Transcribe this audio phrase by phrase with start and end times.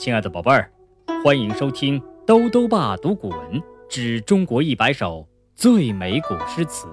[0.00, 0.72] 亲爱的宝贝儿，
[1.22, 6.88] 欢迎收听兜兜爸读古文之中国一百首最美古诗词。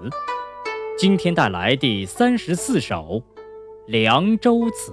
[0.98, 3.24] 今天带来第三十四首
[3.88, 4.92] 《凉州词》。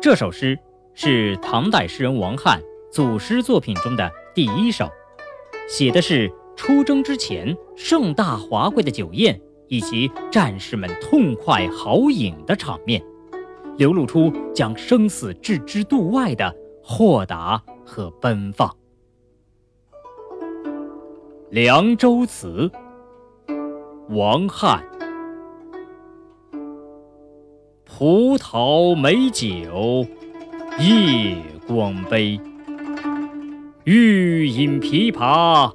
[0.00, 0.58] 这首诗
[0.92, 4.90] 是唐代诗人王翰组诗作品中的第一首，
[5.68, 13.00] 写的是出征之前盛大华贵的酒宴以及战士们痛快豪饮的场面。
[13.76, 16.52] 流露出将生死置之度外的
[16.90, 18.66] 豁达和奔放。
[21.50, 22.72] 《凉州词》
[24.16, 24.82] 王翰：
[27.84, 30.06] 葡萄美酒
[30.80, 32.40] 夜光杯，
[33.84, 35.70] 欲饮琵琶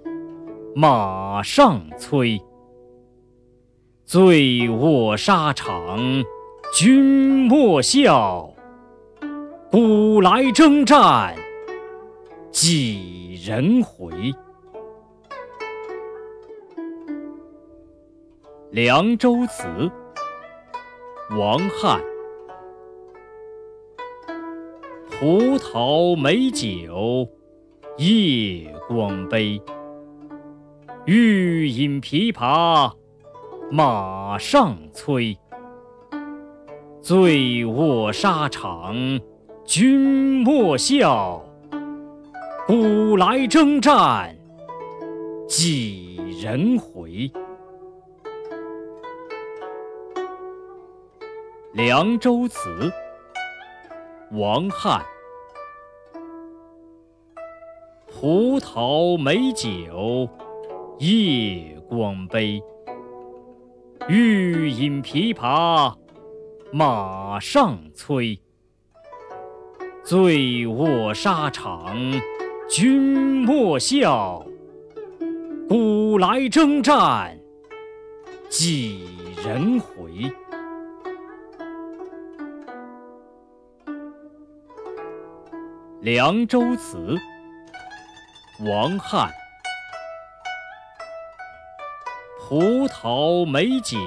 [0.75, 2.41] 马上催。
[4.03, 6.23] 醉卧沙场。
[6.73, 8.52] 君莫笑，
[9.75, 11.35] 古来征战
[12.51, 14.11] 几人回？
[18.69, 19.63] 《凉州词》
[21.39, 21.99] 王翰：
[25.09, 27.27] 葡萄美酒
[27.97, 29.59] 夜光杯，
[31.07, 32.93] 欲饮琵琶
[33.71, 35.35] 马上催。
[37.01, 39.19] 醉卧沙场
[39.65, 41.41] 君莫笑，
[42.67, 44.35] 古来征战
[45.47, 47.09] 几人回？
[51.71, 52.91] 《凉州词》
[54.37, 55.01] 王翰：
[58.11, 60.29] 葡萄美酒
[60.99, 62.61] 夜光杯，
[64.09, 65.95] 欲饮琵琶。
[66.73, 68.39] 马上催，
[70.05, 71.95] 醉卧沙场
[72.69, 74.45] 君莫笑，
[75.69, 77.39] 古来征战
[78.49, 79.07] 几
[79.45, 80.11] 人回？
[86.01, 87.17] 《凉州词》
[88.69, 89.31] 王翰：
[92.41, 93.97] 葡萄美酒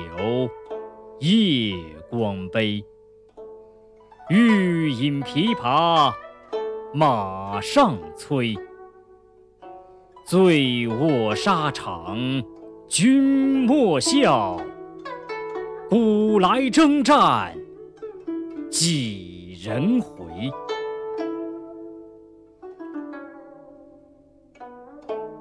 [1.20, 1.74] 夜。
[2.08, 2.82] 光杯，
[4.28, 6.12] 欲饮琵琶
[6.92, 8.56] 马上催。
[10.24, 12.18] 醉卧沙场
[12.88, 14.60] 君莫笑，
[15.88, 17.56] 古来征战
[18.68, 20.24] 几人回？《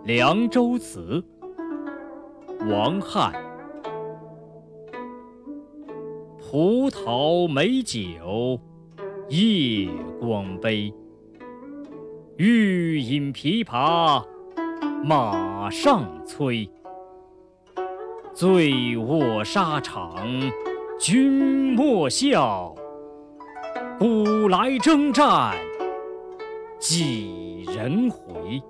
[0.03, 1.23] 凉州词》
[2.71, 3.33] 王翰。
[6.37, 8.59] 葡萄美酒
[9.29, 10.93] 夜光杯，
[12.37, 14.23] 欲饮琵琶
[15.03, 16.69] 马上催。
[18.35, 20.27] 醉卧沙场
[20.99, 22.75] 君莫笑，
[23.97, 25.55] 古来征战
[26.77, 28.61] 几人回？